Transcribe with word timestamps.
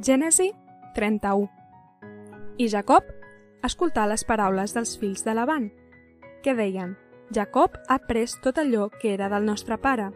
Gènesi 0.00 0.54
31. 0.94 1.50
I 2.56 2.68
Jacob 2.72 3.04
escoltà 3.66 4.06
les 4.08 4.22
paraules 4.24 4.72
dels 4.72 4.94
fills 4.96 5.20
de 5.26 5.34
Laban, 5.36 5.66
que 6.40 6.54
deien 6.56 6.94
Jacob 7.36 7.76
ha 7.86 7.98
pres 8.08 8.38
tot 8.40 8.56
allò 8.62 8.88
que 8.88 9.12
era 9.12 9.28
del 9.28 9.44
nostre 9.44 9.76
pare, 9.76 10.08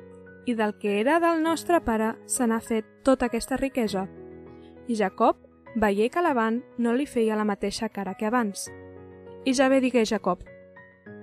i 0.49 0.55
del 0.57 0.73
que 0.81 0.97
era 1.03 1.19
del 1.21 1.43
nostre 1.45 1.83
pare 1.85 2.15
se 2.25 2.49
n'ha 2.49 2.63
fet 2.65 2.89
tota 3.05 3.29
aquesta 3.29 3.61
riquesa. 3.61 4.09
I 4.89 4.97
Jacob 4.97 5.45
veié 5.77 6.09
que 6.09 6.25
Laban 6.25 6.63
no 6.79 6.97
li 6.97 7.05
feia 7.05 7.37
la 7.37 7.45
mateixa 7.45 7.93
cara 7.93 8.17
que 8.17 8.33
abans. 8.33 8.71
I 9.45 9.53
ja 9.53 9.69
ve 9.69 9.83
digué 9.85 10.07
Jacob, 10.09 10.41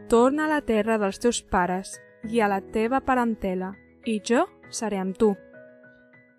torna 0.08 0.46
a 0.46 0.54
la 0.54 0.62
terra 0.62 1.02
dels 1.02 1.18
teus 1.18 1.42
pares 1.42 1.98
i 2.30 2.42
a 2.42 2.52
la 2.52 2.62
teva 2.62 3.02
parentela, 3.02 3.74
i 4.06 4.22
jo 4.22 4.46
seré 4.70 5.02
amb 5.02 5.18
tu. 5.18 5.34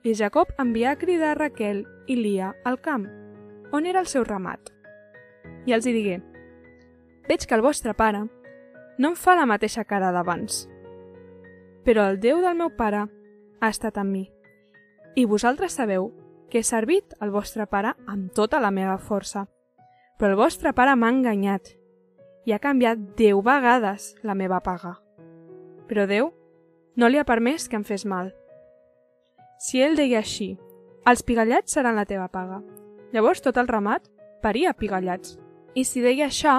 I 0.02 0.16
Jacob 0.18 0.50
envià 0.58 0.92
a 0.92 0.98
cridar 0.98 1.36
Raquel 1.38 1.84
i 2.10 2.16
Lia 2.18 2.52
al 2.66 2.80
camp, 2.82 3.06
on 3.70 3.86
era 3.86 4.00
el 4.02 4.10
seu 4.10 4.24
ramat. 4.26 4.72
I 5.66 5.76
els 5.76 5.86
hi 5.86 5.92
digué, 5.94 6.16
veig 7.28 7.46
que 7.46 7.54
el 7.54 7.62
vostre 7.62 7.94
pare 7.94 8.24
no 8.98 9.12
em 9.12 9.14
fa 9.14 9.36
la 9.38 9.46
mateixa 9.46 9.84
cara 9.86 10.10
d'abans, 10.10 10.64
però 11.86 12.08
el 12.10 12.18
Déu 12.18 12.42
del 12.42 12.58
meu 12.58 12.72
pare 12.74 13.04
ha 13.06 13.70
estat 13.70 13.98
amb 13.98 14.10
mi. 14.10 14.24
I 15.14 15.24
vosaltres 15.26 15.78
sabeu 15.78 16.10
que 16.50 16.58
he 16.58 16.66
servit 16.66 17.14
al 17.20 17.30
vostre 17.30 17.66
pare 17.70 17.94
amb 18.06 18.32
tota 18.34 18.60
la 18.60 18.70
meva 18.74 18.98
força. 18.98 19.46
Però 20.18 20.34
el 20.34 20.38
vostre 20.38 20.74
pare 20.76 20.96
m'ha 20.96 21.10
enganyat 21.10 21.72
i 22.44 22.52
ha 22.52 22.60
canviat 22.62 22.98
deu 23.16 23.42
vegades 23.42 24.12
la 24.22 24.34
meva 24.34 24.60
paga. 24.60 24.96
Però 25.88 26.06
Déu 26.10 26.32
no 26.96 27.08
li 27.08 27.18
ha 27.18 27.24
permès 27.24 27.68
que 27.68 27.78
em 27.78 27.84
fes 27.84 28.04
mal. 28.04 28.34
Si 29.62 29.78
ell 29.78 29.94
deia 29.94 30.18
així, 30.18 30.56
els 31.06 31.20
pigallats 31.22 31.76
seran 31.76 31.94
la 31.94 32.02
teva 32.08 32.26
paga. 32.34 32.58
Llavors 33.14 33.42
tot 33.44 33.60
el 33.60 33.68
ramat 33.70 34.08
paria 34.42 34.72
pigallats. 34.74 35.36
I 35.78 35.84
si 35.86 36.00
deia 36.02 36.26
això, 36.26 36.56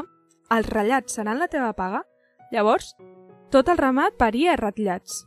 els 0.56 0.70
ratllats 0.72 1.18
seran 1.18 1.42
la 1.42 1.50
teva 1.52 1.74
paga, 1.76 2.06
llavors 2.54 2.94
tot 3.52 3.68
el 3.68 3.82
ramat 3.82 4.16
paria 4.16 4.56
ratllats. 4.56 5.26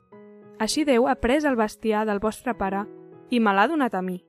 Així 0.56 0.86
Déu 0.88 1.04
ha 1.04 1.19
pres 1.20 1.44
el 1.44 1.58
bestiar 1.58 2.06
del 2.08 2.22
vostre 2.22 2.54
pare 2.56 2.86
i 3.28 3.41
me 3.44 3.52
l'ha 3.52 3.66
donat 3.69 3.94
a 3.94 4.00
mi. 4.00 4.22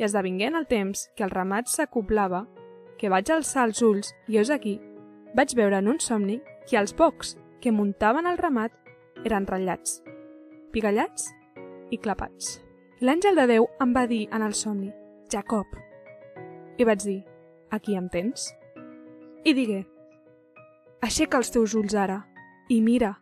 I 0.00 0.06
esdevinguent 0.06 0.56
el 0.56 0.64
temps 0.70 1.10
que 1.16 1.26
el 1.26 1.34
ramat 1.34 1.68
s'acoblava, 1.68 2.46
que 2.96 3.10
vaig 3.12 3.28
alçar 3.34 3.66
els 3.68 3.82
ulls 3.84 4.14
i 4.32 4.38
és 4.40 4.48
aquí, 4.48 4.78
vaig 5.36 5.52
veure 5.58 5.82
en 5.84 5.92
un 5.92 6.00
somni 6.00 6.38
que 6.64 6.80
els 6.80 6.96
pocs 6.96 7.36
que 7.60 7.74
muntaven 7.74 8.24
el 8.24 8.40
ramat 8.40 8.72
eren 9.28 9.44
ratllats, 9.44 10.00
pigallats 10.72 11.28
i 11.90 11.98
clapats. 11.98 12.58
L'àngel 13.00 13.38
de 13.38 13.46
Déu 13.50 13.68
em 13.80 13.94
va 13.96 14.06
dir 14.06 14.26
en 14.32 14.42
el 14.44 14.54
somni, 14.54 14.90
Jacob. 15.32 15.66
I 16.78 16.84
vaig 16.84 17.04
dir, 17.04 17.20
aquí 17.70 17.96
em 17.96 18.08
tens? 18.12 18.50
I 19.44 19.54
digué, 19.56 19.84
aixeca 21.00 21.38
els 21.40 21.48
teus 21.48 21.74
ulls 21.74 21.94
ara 21.96 22.18
i 22.68 22.80
mira. 22.84 23.14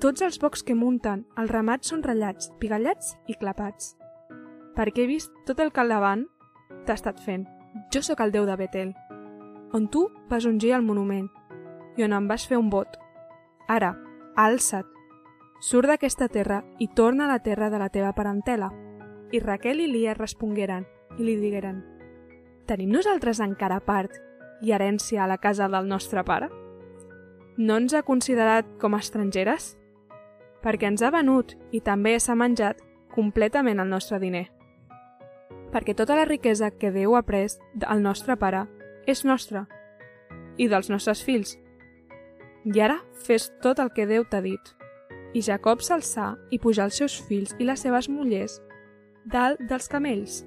Tots 0.00 0.22
els 0.22 0.38
bocs 0.38 0.62
que 0.62 0.76
munten 0.78 1.24
el 1.40 1.48
ramat 1.50 1.82
són 1.88 2.04
ratllats, 2.06 2.52
pigallats 2.60 3.16
i 3.26 3.34
clapats. 3.40 3.96
Perquè 4.76 5.02
he 5.02 5.10
vist 5.10 5.34
tot 5.48 5.58
el 5.58 5.72
que 5.74 5.82
al 5.82 5.90
davant 5.90 6.22
t'ha 6.86 6.94
estat 6.94 7.18
fent. 7.24 7.48
Jo 7.90 8.02
sóc 8.06 8.22
el 8.22 8.30
Déu 8.30 8.46
de 8.46 8.54
Betel, 8.54 8.92
on 9.74 9.88
tu 9.90 10.06
vas 10.30 10.46
ungir 10.46 10.76
el 10.76 10.86
monument 10.86 11.26
i 11.98 12.06
on 12.06 12.14
em 12.14 12.28
vas 12.30 12.46
fer 12.46 12.60
un 12.60 12.70
vot. 12.70 12.94
Ara, 13.66 13.94
alça't, 14.38 14.86
Surt 15.60 15.88
d'aquesta 15.88 16.28
terra 16.28 16.62
i 16.78 16.88
torna 16.88 17.24
a 17.24 17.32
la 17.32 17.40
terra 17.42 17.70
de 17.70 17.78
la 17.78 17.88
teva 17.88 18.12
parentela. 18.12 18.72
I 19.32 19.40
Raquel 19.40 19.80
i 19.80 19.88
Lia 19.90 20.14
respongueren 20.14 20.86
i 21.18 21.24
li 21.24 21.36
digueren 21.38 21.82
Tenim 22.66 22.94
nosaltres 22.94 23.42
encara 23.44 23.80
part 23.84 24.14
i 24.64 24.72
herència 24.72 25.24
a 25.24 25.28
la 25.28 25.36
casa 25.38 25.68
del 25.68 25.88
nostre 25.88 26.22
pare? 26.24 26.48
No 27.56 27.76
ens 27.76 27.92
ha 27.94 28.02
considerat 28.02 28.66
com 28.80 28.94
a 28.94 29.00
estrangeres? 29.04 29.74
Perquè 30.64 30.88
ens 30.88 31.02
ha 31.04 31.12
venut 31.12 31.52
i 31.76 31.82
també 31.84 32.16
s'ha 32.18 32.34
menjat 32.34 32.80
completament 33.12 33.82
el 33.84 33.92
nostre 33.92 34.18
diner. 34.18 34.46
Perquè 35.74 35.94
tota 35.94 36.16
la 36.16 36.24
riquesa 36.24 36.70
que 36.70 36.90
Déu 36.94 37.18
ha 37.18 37.22
pres 37.22 37.58
del 37.74 38.00
nostre 38.02 38.38
pare 38.40 38.64
és 39.06 39.24
nostra 39.28 39.66
i 40.56 40.70
dels 40.70 40.88
nostres 40.88 41.20
fills. 41.22 41.58
I 42.64 42.80
ara 42.80 43.02
fes 43.26 43.50
tot 43.60 43.78
el 43.78 43.92
que 43.92 44.08
Déu 44.08 44.24
t'ha 44.24 44.40
dit. 44.40 44.72
I 45.34 45.42
Jacob 45.42 45.82
s'alçà 45.82 46.34
i 46.54 46.60
pujà 46.62 46.86
els 46.86 46.98
seus 47.02 47.18
fills 47.28 47.54
i 47.58 47.66
les 47.66 47.82
seves 47.82 48.08
mullers 48.08 48.60
dalt 49.26 49.62
dels 49.68 49.88
camells 49.90 50.44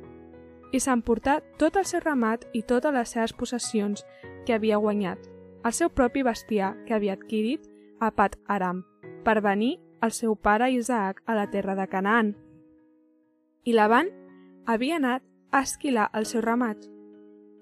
i 0.72 0.80
s'emportà 0.84 1.40
tot 1.60 1.78
el 1.80 1.86
seu 1.88 2.02
ramat 2.04 2.46
i 2.54 2.62
totes 2.68 2.94
les 2.94 3.12
seves 3.16 3.34
possessions 3.34 4.04
que 4.46 4.56
havia 4.56 4.80
guanyat, 4.84 5.20
el 5.64 5.74
seu 5.74 5.90
propi 5.90 6.24
bestiar 6.24 6.76
que 6.86 6.96
havia 6.96 7.16
adquirit 7.18 7.64
a 8.00 8.12
Pat 8.12 8.38
Aram, 8.48 8.84
per 9.24 9.40
venir 9.42 9.78
el 10.04 10.12
seu 10.12 10.36
pare 10.36 10.70
Isaac 10.72 11.24
a 11.26 11.36
la 11.36 11.48
terra 11.52 11.76
de 11.76 11.88
Canaan. 11.88 12.36
I 13.64 13.74
Laban 13.74 14.12
havia 14.66 15.00
anat 15.00 15.24
a 15.52 15.64
esquilar 15.64 16.10
el 16.14 16.26
seu 16.26 16.44
ramat, 16.44 16.78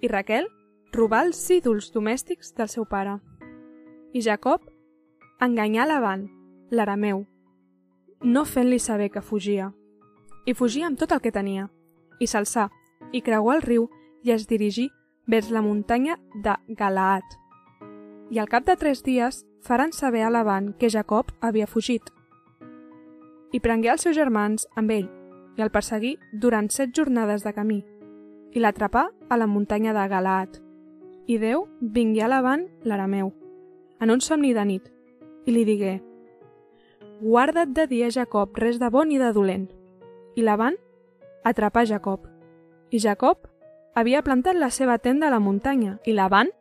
i 0.02 0.10
Raquel 0.10 0.50
robà 0.94 1.24
els 1.26 1.40
ídols 1.52 1.92
domèstics 1.94 2.54
del 2.58 2.70
seu 2.70 2.86
pare. 2.86 3.20
I 4.14 4.22
Jacob 4.22 4.66
enganyà 5.42 5.86
Laban, 5.86 6.28
l'arameu, 6.72 7.26
no 8.22 8.46
fent-li 8.46 8.80
saber 8.80 9.12
que 9.12 9.22
fugia. 9.22 9.72
I 10.46 10.54
fugia 10.54 10.88
amb 10.88 11.00
tot 11.00 11.12
el 11.12 11.22
que 11.22 11.34
tenia, 11.34 11.70
i 12.20 12.28
s'alçà, 12.28 12.70
i 13.12 13.22
creuà 13.22 13.56
el 13.56 13.64
riu 13.66 13.90
i 14.24 14.32
es 14.34 14.48
dirigí 14.48 14.90
vers 15.28 15.52
la 15.52 15.62
muntanya 15.62 16.18
de 16.34 16.56
Galaat. 16.68 17.26
I 18.32 18.40
al 18.40 18.50
cap 18.50 18.66
de 18.66 18.76
tres 18.76 19.04
dies 19.04 19.44
faran 19.62 19.94
saber 19.94 20.24
a 20.24 20.30
Laban 20.30 20.74
que 20.80 20.90
Jacob 20.90 21.32
havia 21.42 21.68
fugit. 21.68 22.02
I 23.52 23.60
prengué 23.60 23.92
els 23.94 24.02
seus 24.02 24.16
germans 24.18 24.68
amb 24.76 24.92
ell 24.92 25.10
i 25.58 25.62
el 25.62 25.72
perseguí 25.72 26.16
durant 26.34 26.70
set 26.70 26.94
jornades 26.96 27.46
de 27.46 27.54
camí 27.54 27.84
i 28.56 28.62
l'atrapà 28.62 29.10
a 29.30 29.38
la 29.38 29.48
muntanya 29.48 29.94
de 29.94 30.08
Galaat. 30.08 30.62
I 31.28 31.38
Déu 31.42 31.66
vingué 31.82 32.24
a 32.24 32.28
Laban 32.32 32.68
l'arameu, 32.84 33.34
en 34.00 34.12
un 34.12 34.22
somni 34.22 34.54
de 34.54 34.66
nit, 34.66 34.92
i 35.46 35.52
li 35.52 35.66
digué 35.66 36.00
guarda't 37.22 37.74
de 37.74 37.88
dir 37.88 38.04
a 38.06 38.12
Jacob 38.12 38.58
res 38.58 38.80
de 38.80 38.90
bon 38.90 39.12
i 39.12 39.20
de 39.22 39.32
dolent. 39.34 39.68
I 40.36 40.44
Laban 40.44 40.76
atrapà 41.44 41.86
Jacob. 41.86 42.26
I 42.92 43.00
Jacob 43.00 43.48
havia 43.96 44.24
plantat 44.24 44.58
la 44.60 44.70
seva 44.70 44.98
tenda 44.98 45.28
a 45.28 45.34
la 45.34 45.40
muntanya, 45.40 46.00
i 46.06 46.14
Laban 46.14 46.52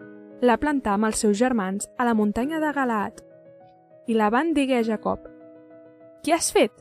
la 0.41 0.59
plantà 0.61 0.95
amb 0.95 1.09
els 1.09 1.21
seus 1.23 1.39
germans 1.39 1.89
a 1.99 2.05
la 2.05 2.15
muntanya 2.15 2.61
de 2.61 2.73
Galaat. 2.73 3.21
I 4.07 4.15
Laban 4.15 4.53
digué 4.55 4.79
a 4.79 4.85
Jacob, 4.85 5.29
Què 6.25 6.33
has 6.33 6.51
fet? 6.53 6.73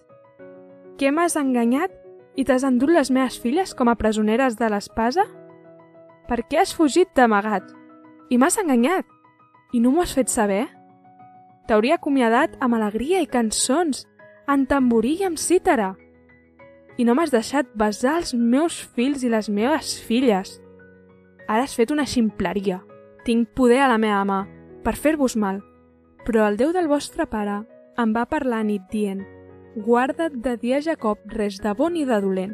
Què 0.97 1.11
m'has 1.11 1.35
enganyat 1.35 1.91
i 2.35 2.45
t'has 2.45 2.63
endut 2.63 2.91
les 2.93 3.09
meves 3.11 3.39
filles 3.39 3.73
com 3.75 3.89
a 3.89 3.95
presoneres 3.99 4.55
de 4.59 4.69
l'espasa? 4.69 5.25
Per 6.29 6.39
què 6.47 6.61
has 6.61 6.73
fugit 6.73 7.09
d'amagat? 7.15 7.65
I 8.29 8.37
m'has 8.37 8.57
enganyat? 8.57 9.05
I 9.73 9.81
no 9.83 9.91
m'ho 9.91 10.03
has 10.05 10.13
fet 10.15 10.31
saber? 10.31 10.67
T'hauria 11.67 11.95
acomiadat 11.95 12.57
amb 12.59 12.75
alegria 12.77 13.21
i 13.23 13.29
cançons, 13.29 14.05
en 14.47 14.65
tamborí 14.67 15.17
i 15.21 15.27
amb 15.27 15.39
cítara. 15.39 15.93
I 16.97 17.05
no 17.07 17.15
m'has 17.15 17.31
deixat 17.33 17.69
besar 17.79 18.17
els 18.19 18.33
meus 18.33 18.81
fills 18.95 19.23
i 19.23 19.31
les 19.31 19.49
meves 19.49 19.95
filles. 20.03 20.59
Ara 21.47 21.63
has 21.63 21.75
fet 21.75 21.91
una 21.91 22.05
ximpleria. 22.05 22.81
Tinc 23.23 23.53
poder 23.55 23.79
a 23.81 23.91
la 23.91 23.97
meva 23.97 24.23
mà 24.27 24.41
per 24.83 24.97
fer-vos 24.99 25.37
mal. 25.39 25.61
Però 26.27 26.43
el 26.47 26.59
Déu 26.59 26.75
del 26.75 26.91
vostre 26.91 27.25
pare 27.27 27.63
em 27.99 28.11
va 28.15 28.27
parlar 28.27 28.63
nit 28.67 28.83
dient 28.91 29.23
guarda't 29.75 30.35
de 30.43 30.57
dir 30.57 30.75
a 30.75 30.81
Jacob 30.81 31.17
res 31.33 31.57
de 31.61 31.73
bon 31.73 31.95
i 31.97 32.05
de 32.05 32.19
dolent. 32.21 32.53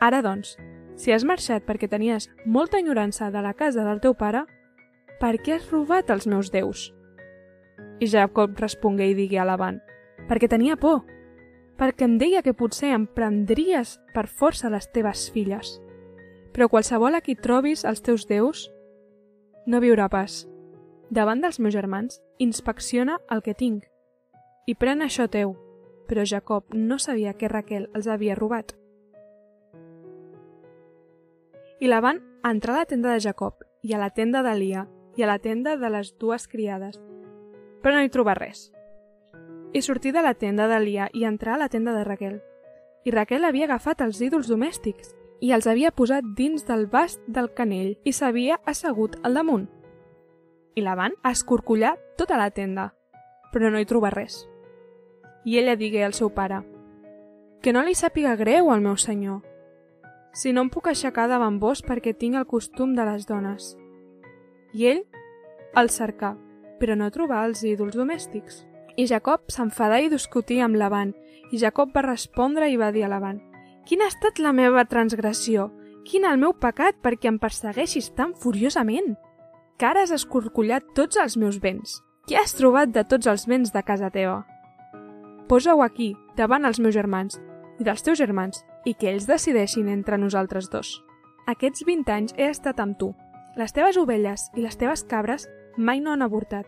Ara, 0.00 0.22
doncs, 0.24 0.56
si 0.96 1.12
has 1.12 1.24
marxat 1.28 1.66
perquè 1.66 1.88
tenies 1.88 2.28
molta 2.46 2.80
enyorança 2.80 3.30
de 3.30 3.42
la 3.44 3.52
casa 3.54 3.84
del 3.84 4.00
teu 4.00 4.14
pare, 4.14 4.46
per 5.20 5.36
què 5.38 5.58
has 5.58 5.68
robat 5.70 6.10
els 6.10 6.26
meus 6.26 6.50
déus? 6.50 6.90
I 8.00 8.06
Jacob 8.06 8.58
respongué 8.58 9.10
i 9.10 9.16
digué 9.18 9.38
a 9.38 9.44
Laban, 9.44 9.80
perquè 10.28 10.48
tenia 10.48 10.76
por, 10.76 11.02
perquè 11.78 12.06
em 12.06 12.18
deia 12.18 12.42
que 12.42 12.54
potser 12.54 12.92
em 12.94 13.06
prendries 13.06 13.98
per 14.14 14.28
força 14.28 14.70
les 14.70 14.88
teves 14.92 15.28
filles. 15.34 15.78
Però 16.52 16.68
qualsevol 16.68 17.16
a 17.16 17.22
qui 17.24 17.34
trobis 17.34 17.84
els 17.88 18.02
teus 18.04 18.26
déus 18.28 18.68
no 19.66 19.80
viurà 19.80 20.08
pas. 20.12 20.44
Davant 21.10 21.40
dels 21.42 21.58
meus 21.60 21.74
germans, 21.74 22.20
inspecciona 22.38 23.18
el 23.30 23.42
que 23.42 23.54
tinc 23.54 23.88
i 24.66 24.76
pren 24.78 25.02
això 25.02 25.26
teu, 25.28 25.56
però 26.06 26.24
Jacob 26.28 26.74
no 26.74 26.98
sabia 26.98 27.34
que 27.34 27.50
Raquel 27.50 27.88
els 27.94 28.06
havia 28.06 28.36
robat. 28.38 28.76
I 31.82 31.88
Laban 31.90 32.20
entrà 32.46 32.76
a 32.76 32.82
la 32.82 32.86
tenda 32.86 33.10
de 33.10 33.20
Jacob 33.20 33.64
i 33.82 33.94
a 33.94 33.98
la 33.98 34.12
tenda 34.14 34.42
d'Elia 34.46 34.86
i 35.18 35.24
a 35.24 35.26
la 35.26 35.40
tenda 35.42 35.76
de 35.76 35.90
les 35.90 36.12
dues 36.18 36.46
criades 36.46 37.00
però 37.82 37.96
no 37.96 38.04
hi 38.04 38.12
trobà 38.12 38.36
res. 38.38 38.70
I 39.72 39.82
sortí 39.82 40.12
de 40.12 40.22
la 40.22 40.34
tenda 40.34 40.68
d'Elia 40.68 41.08
i 41.12 41.24
entrà 41.24 41.54
a 41.56 41.60
la 41.60 41.68
tenda 41.72 41.94
de 41.96 42.04
Raquel. 42.04 42.40
I 43.04 43.10
Raquel 43.10 43.44
havia 43.44 43.66
agafat 43.66 44.02
els 44.04 44.20
ídols 44.20 44.48
domèstics 44.48 45.14
i 45.42 45.50
els 45.52 45.66
havia 45.66 45.90
posat 45.90 46.26
dins 46.38 46.66
del 46.68 46.86
bast 46.86 47.22
del 47.26 47.50
canell 47.56 47.96
i 48.04 48.12
s'havia 48.12 48.60
assegut 48.64 49.16
al 49.22 49.34
damunt. 49.34 49.68
I 50.76 50.84
la 50.86 50.94
van 50.94 51.16
escorcollar 51.28 51.96
tota 52.16 52.38
la 52.38 52.50
tenda, 52.50 52.92
però 53.52 53.70
no 53.70 53.80
hi 53.80 53.88
troba 53.88 54.12
res. 54.14 54.44
I 55.44 55.58
ella 55.58 55.74
digué 55.76 56.04
al 56.04 56.14
seu 56.14 56.30
pare, 56.30 56.62
que 57.62 57.72
no 57.72 57.82
li 57.82 57.96
sàpiga 57.98 58.36
greu 58.36 58.70
al 58.70 58.80
meu 58.84 58.96
senyor, 58.96 59.42
si 60.32 60.52
no 60.52 60.62
em 60.64 60.70
puc 60.72 60.88
aixecar 60.88 61.26
davant 61.28 61.58
vos 61.60 61.82
perquè 61.84 62.14
tinc 62.16 62.38
el 62.38 62.48
costum 62.48 62.94
de 62.96 63.04
les 63.04 63.26
dones. 63.28 63.74
I 64.72 64.86
ell 64.92 65.02
el 65.76 65.90
cercà, 65.92 66.32
però 66.82 66.98
no 66.98 67.12
trobà 67.14 67.44
els 67.46 67.62
ídols 67.62 67.94
domèstics. 67.94 68.64
I 68.98 69.06
Jacob 69.06 69.46
s'enfadà 69.54 70.02
i 70.02 70.10
discutí 70.10 70.58
amb 70.60 70.76
Laban, 70.76 71.14
i 71.54 71.62
Jacob 71.62 71.94
va 71.94 72.02
respondre 72.10 72.66
i 72.68 72.76
va 72.80 72.90
dir 72.92 73.06
a 73.06 73.12
Laban, 73.12 73.38
Quina 73.82 74.06
ha 74.06 74.12
estat 74.12 74.38
la 74.38 74.52
meva 74.54 74.84
transgressió? 74.86 75.66
Quin 76.06 76.24
el 76.26 76.38
meu 76.38 76.52
pecat 76.54 77.00
perquè 77.02 77.30
em 77.30 77.38
persegueixis 77.42 78.12
tan 78.18 78.34
furiosament? 78.38 79.16
Que 79.78 79.88
ara 79.88 80.04
has 80.06 80.12
escorcollat 80.14 80.92
tots 80.94 81.18
els 81.18 81.36
meus 81.36 81.58
béns. 81.62 81.98
Què 82.30 82.38
has 82.38 82.54
trobat 82.54 82.92
de 82.94 83.02
tots 83.02 83.26
els 83.26 83.46
béns 83.50 83.72
de 83.74 83.82
casa 83.82 84.10
teva? 84.14 84.44
Posa-ho 85.50 85.82
aquí, 85.82 86.12
davant 86.38 86.64
els 86.64 86.78
meus 86.78 86.94
germans 86.94 87.40
i 87.80 87.86
dels 87.88 88.04
teus 88.06 88.20
germans, 88.22 88.62
i 88.86 88.94
que 88.94 89.10
ells 89.10 89.26
decideixin 89.26 89.88
entre 89.90 90.18
nosaltres 90.18 90.70
dos. 90.70 90.94
Aquests 91.50 91.82
20 91.86 92.14
anys 92.14 92.34
he 92.38 92.46
estat 92.52 92.78
amb 92.78 92.94
tu. 92.98 93.10
Les 93.58 93.74
teves 93.74 93.98
ovelles 93.98 94.46
i 94.54 94.62
les 94.62 94.78
teves 94.78 95.02
cabres 95.10 95.48
mai 95.76 96.00
no 96.00 96.12
han 96.12 96.22
avortat. 96.22 96.66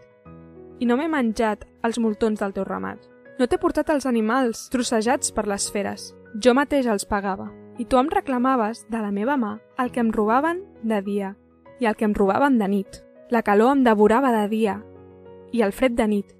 I 0.80 0.86
no 0.86 0.96
m'he 0.96 1.08
menjat 1.08 1.64
els 1.82 1.98
moltons 1.98 2.40
del 2.40 2.54
teu 2.54 2.64
ramat. 2.64 2.98
No 3.38 3.46
t'he 3.46 3.58
portat 3.58 3.90
els 3.90 4.06
animals 4.06 4.68
trossejats 4.70 5.32
per 5.34 5.46
les 5.50 5.66
feres. 5.72 6.12
Jo 6.42 6.54
mateix 6.54 6.86
els 6.86 7.06
pagava. 7.06 7.50
I 7.78 7.84
tu 7.90 7.98
em 7.98 8.10
reclamaves 8.10 8.84
de 8.90 9.00
la 9.02 9.10
meva 9.10 9.34
mà 9.36 9.56
el 9.82 9.90
que 9.90 10.00
em 10.00 10.12
robaven 10.14 10.62
de 10.82 11.00
dia 11.02 11.34
i 11.80 11.86
el 11.90 11.96
que 11.98 12.06
em 12.06 12.14
robaven 12.14 12.58
de 12.58 12.68
nit. 12.68 13.00
La 13.30 13.42
calor 13.42 13.74
em 13.74 13.82
devorava 13.82 14.30
de 14.30 14.48
dia 14.48 14.78
i 15.54 15.62
el 15.62 15.72
fred 15.72 15.94
de 15.98 16.06
nit. 16.08 16.30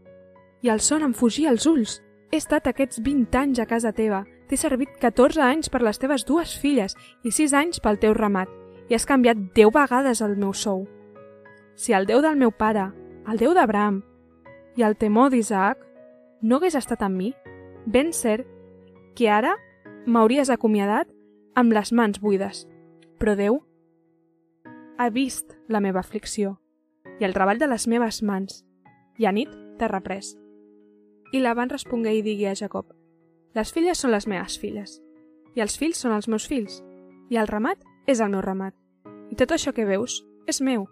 I 0.62 0.70
el 0.70 0.81
son 0.81 1.02
em 1.02 1.14
fugia 1.14 1.50
als 1.50 1.67
ulls. 1.67 2.00
He 2.31 2.38
estat 2.38 2.67
aquests 2.67 3.02
20 3.02 3.38
anys 3.38 3.60
a 3.62 3.67
casa 3.70 3.93
teva. 3.93 4.25
T'he 4.49 4.58
servit 4.58 4.99
14 5.00 5.43
anys 5.43 5.70
per 5.70 5.82
les 5.82 5.99
teves 5.99 6.25
dues 6.26 6.56
filles 6.58 6.96
i 7.22 7.31
6 7.31 7.55
anys 7.55 7.82
pel 7.82 8.00
teu 8.02 8.14
ramat. 8.14 8.50
I 8.90 8.94
has 8.94 9.06
canviat 9.06 9.38
10 9.55 9.70
vegades 9.75 10.22
el 10.22 10.37
meu 10.37 10.52
sou. 10.52 10.84
Si 11.74 11.92
el 11.92 12.06
Déu 12.06 12.22
del 12.22 12.36
meu 12.38 12.52
pare, 12.54 12.90
el 13.26 13.38
Déu 13.38 13.54
d'Abraham 13.54 14.02
i 14.78 14.82
el 14.82 14.96
temor 14.98 15.30
d'Isaac 15.30 15.80
no 16.42 16.58
hagués 16.58 16.76
estat 16.78 17.02
amb 17.02 17.18
mi, 17.18 17.32
ben 17.86 18.12
cert 18.12 18.46
que 19.14 19.30
ara 19.30 19.54
m'hauries 20.06 20.50
acomiadat 20.50 21.10
amb 21.54 21.72
les 21.72 21.92
mans 21.92 22.20
buides. 22.20 22.66
Però 23.18 23.34
Déu 23.38 23.62
ha 24.98 25.08
vist 25.10 25.56
la 25.68 25.80
meva 25.80 26.00
aflicció 26.00 26.58
i 27.20 27.26
el 27.26 27.34
treball 27.34 27.58
de 27.58 27.68
les 27.70 27.86
meves 27.90 28.22
mans, 28.22 28.62
i 29.18 29.26
a 29.26 29.32
nit 29.32 29.50
t'ha 29.78 29.88
reprès. 29.90 30.34
I 31.32 31.40
Laban 31.42 31.70
respongué 31.70 32.14
i 32.14 32.22
digui 32.22 32.46
a 32.46 32.54
Jacob, 32.58 32.90
les 33.54 33.70
filles 33.70 33.98
són 33.98 34.10
les 34.10 34.26
meves 34.26 34.58
filles, 34.58 34.98
i 35.54 35.62
els 35.62 35.78
fills 35.78 36.00
són 36.02 36.14
els 36.14 36.26
meus 36.28 36.46
fills, 36.50 36.80
i 37.30 37.38
el 37.38 37.50
ramat 37.50 37.82
és 38.10 38.20
el 38.20 38.30
meu 38.34 38.42
ramat, 38.42 38.74
i 39.30 39.38
tot 39.38 39.54
això 39.54 39.72
que 39.74 39.86
veus 39.86 40.22
és 40.50 40.60
meu. 40.60 40.88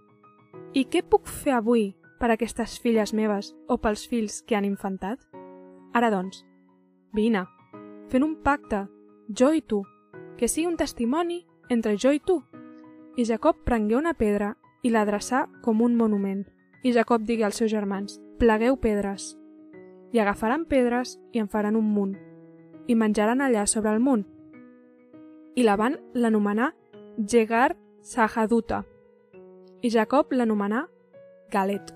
I 0.72 0.86
què 0.88 1.02
puc 1.04 1.26
fer 1.28 1.52
avui 1.52 1.90
per 2.16 2.30
a 2.30 2.34
aquestes 2.38 2.78
filles 2.80 3.10
meves 3.12 3.50
o 3.68 3.76
pels 3.76 4.06
fills 4.08 4.38
que 4.48 4.56
han 4.56 4.64
infantat? 4.64 5.20
Ara 5.92 6.08
doncs, 6.08 6.38
vine, 7.12 7.42
fent 8.08 8.24
un 8.24 8.38
pacte, 8.40 8.86
jo 9.28 9.50
i 9.52 9.60
tu, 9.60 9.82
que 10.40 10.48
sigui 10.48 10.70
un 10.70 10.78
testimoni 10.80 11.42
entre 11.68 11.98
jo 12.00 12.14
i 12.16 12.22
tu. 12.24 12.38
I 13.20 13.26
Jacob 13.28 13.58
prengué 13.66 13.98
una 13.98 14.14
pedra 14.16 14.54
i 14.80 14.88
l'adreçà 14.88 15.42
com 15.60 15.82
un 15.84 15.92
monument. 15.98 16.46
I 16.82 16.94
Jacob 16.96 17.26
digué 17.28 17.44
als 17.44 17.60
seus 17.60 17.70
germans, 17.70 18.16
plegueu 18.40 18.78
pedres. 18.80 19.34
I 20.16 20.24
agafaran 20.24 20.64
pedres 20.64 21.18
i 21.36 21.44
en 21.44 21.50
faran 21.52 21.76
un 21.76 21.92
munt, 21.92 22.16
i 22.88 22.96
menjaran 22.96 23.44
allà 23.44 23.66
sobre 23.68 23.92
el 23.92 24.00
munt. 24.00 24.24
I 25.54 25.68
la 25.68 25.76
van 25.76 26.00
l'anomenar 26.16 26.72
Jegar 27.28 27.76
Sahaduta, 28.00 28.86
i 29.82 29.90
Jacob 29.90 30.32
l'anomenà 30.32 30.86
Galet. 31.50 31.92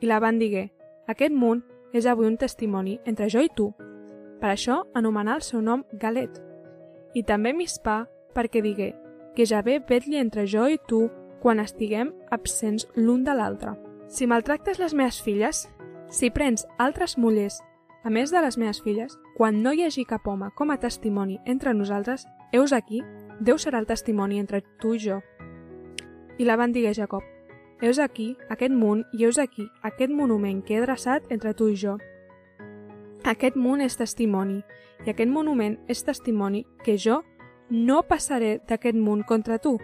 I 0.00 0.06
la 0.06 0.20
van 0.20 0.38
digué, 0.38 0.68
aquest 1.08 1.34
munt 1.34 1.64
és 1.96 2.06
avui 2.06 2.28
un 2.28 2.36
testimoni 2.36 2.98
entre 3.08 3.28
jo 3.32 3.40
i 3.42 3.48
tu. 3.48 3.72
Per 4.38 4.50
això 4.52 4.82
anomenà 4.94 5.38
el 5.38 5.42
seu 5.42 5.62
nom 5.64 5.84
Galet. 5.92 6.36
I 7.14 7.24
també 7.24 7.54
Mispà 7.56 8.04
perquè 8.36 8.62
digué 8.62 8.92
que 9.34 9.46
ja 9.46 9.62
ve 9.62 9.78
vetli 9.88 10.18
entre 10.18 10.44
jo 10.46 10.66
i 10.68 10.78
tu 10.88 11.08
quan 11.42 11.60
estiguem 11.62 12.12
absents 12.34 12.88
l'un 12.96 13.24
de 13.24 13.34
l'altre. 13.34 13.76
Si 14.08 14.26
maltractes 14.26 14.78
les 14.78 14.94
meves 14.94 15.20
filles, 15.22 15.68
si 16.10 16.30
prens 16.30 16.66
altres 16.78 17.16
mullers, 17.18 17.60
a 18.04 18.10
més 18.10 18.30
de 18.30 18.42
les 18.42 18.58
meves 18.58 18.82
filles, 18.82 19.16
quan 19.36 19.62
no 19.62 19.72
hi 19.72 19.84
hagi 19.86 20.04
cap 20.04 20.26
home 20.26 20.50
com 20.56 20.70
a 20.70 20.78
testimoni 20.80 21.38
entre 21.46 21.74
nosaltres, 21.74 22.26
heus 22.52 22.72
aquí, 22.72 23.02
Déu 23.38 23.54
serà 23.62 23.78
el 23.78 23.86
testimoni 23.86 24.40
entre 24.42 24.64
tu 24.82 24.96
i 24.96 24.98
jo. 24.98 25.20
I 26.38 26.44
la 26.44 26.56
van 26.56 26.72
digué 26.72 26.94
Jacob, 26.94 27.24
heus 27.80 27.98
aquí 27.98 28.36
aquest 28.48 28.72
munt 28.72 29.04
i 29.12 29.24
heus 29.24 29.38
aquí 29.42 29.68
aquest 29.82 30.12
monument 30.14 30.62
que 30.62 30.76
he 30.76 30.82
dreçat 30.84 31.26
entre 31.34 31.54
tu 31.54 31.68
i 31.68 31.76
jo. 31.76 31.96
Aquest 33.26 33.56
munt 33.58 33.82
és 33.82 33.98
testimoni, 33.98 34.62
i 35.04 35.10
aquest 35.10 35.30
monument 35.30 35.76
és 35.90 36.04
testimoni 36.06 36.64
que 36.84 36.96
jo 36.96 37.22
no 37.70 38.02
passaré 38.06 38.60
d'aquest 38.68 38.96
munt 38.96 39.24
contra 39.26 39.58
tu, 39.58 39.76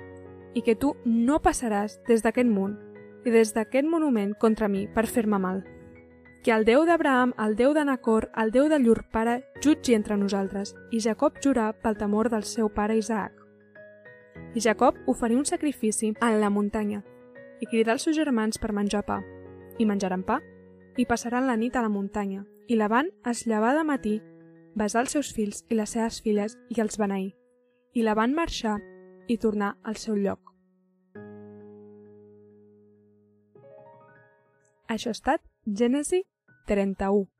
i 0.54 0.62
que 0.62 0.76
tu 0.78 0.94
no 1.04 1.40
passaràs 1.42 1.98
des 2.06 2.22
d'aquest 2.22 2.48
munt 2.48 2.78
i 3.26 3.34
des 3.34 3.52
d'aquest 3.54 3.88
monument 3.90 4.34
contra 4.38 4.68
mi 4.68 4.86
per 4.86 5.06
fer-me 5.06 5.38
mal. 5.38 5.64
Que 6.44 6.52
el 6.52 6.64
Déu 6.64 6.84
d'Abraham, 6.84 7.32
el 7.40 7.56
Déu 7.56 7.72
de 7.74 7.84
Nacor, 7.84 8.30
el 8.36 8.50
Déu 8.52 8.68
de 8.68 8.78
llur 8.78 9.02
pare, 9.10 9.40
jutgi 9.64 9.94
entre 9.94 10.16
nosaltres, 10.20 10.74
i 10.92 11.00
Jacob 11.00 11.40
jurà 11.40 11.72
pel 11.72 11.96
temor 11.96 12.28
del 12.30 12.44
seu 12.44 12.68
pare 12.68 12.98
Isaac. 13.00 13.43
I 14.54 14.60
Jacob 14.60 14.94
oferí 15.06 15.34
un 15.34 15.44
sacrifici 15.44 16.12
en 16.20 16.40
la 16.40 16.50
muntanya, 16.50 17.02
i 17.60 17.66
cridà 17.66 17.94
els 17.96 18.04
seus 18.06 18.14
germans 18.14 18.60
per 18.62 18.70
menjar 18.72 19.02
pa, 19.02 19.18
i 19.78 19.86
menjaran 19.86 20.22
pa, 20.22 20.38
i 20.96 21.06
passaran 21.10 21.48
la 21.48 21.56
nit 21.58 21.74
a 21.74 21.82
la 21.82 21.90
muntanya, 21.90 22.44
i 22.70 22.78
la 22.78 22.86
van 22.88 23.10
es 23.26 23.44
llevar 23.50 23.74
de 23.74 23.82
matí, 23.84 24.14
besar 24.78 25.02
els 25.02 25.16
seus 25.16 25.32
fills 25.34 25.64
i 25.68 25.74
les 25.74 25.90
seves 25.90 26.20
filles 26.22 26.54
i 26.70 26.80
els 26.80 26.98
beneir, 27.02 27.34
i 27.94 28.06
la 28.06 28.14
van 28.14 28.34
marxar 28.34 28.78
i 29.26 29.38
tornar 29.42 29.74
al 29.82 29.98
seu 29.98 30.14
lloc. 30.14 30.54
Això 34.86 35.10
ha 35.10 35.18
estat 35.18 35.42
Gènesi 35.66 36.22
31. 36.68 37.33